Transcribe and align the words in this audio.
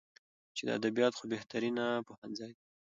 چې 0.55 0.63
ادبيات 0.77 1.13
خو 1.17 1.23
بهترينه 1.31 1.85
پوهنځۍ 2.07 2.51
ده. 2.57 2.63